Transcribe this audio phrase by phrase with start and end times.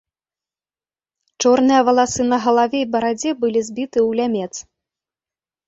[1.45, 4.51] Чорныя валасы на галаве і барадзе былі збіты ў лямец.